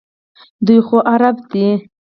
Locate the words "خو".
0.87-0.97